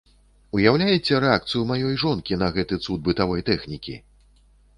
[0.59, 3.95] Уяўляеце рэакцыю маёй жонкі на гэты цуд бытавой тэхнікі!